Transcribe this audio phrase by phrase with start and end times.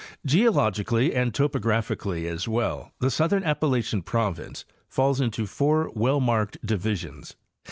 [0.25, 6.57] Geologically, and topographically as well, the southern Appa lachian province falls into four well marked
[6.65, 7.35] divisions.